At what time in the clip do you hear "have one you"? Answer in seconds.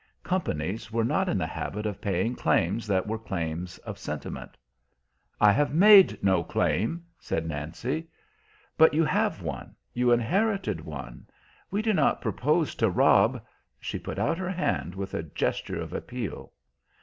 9.05-10.11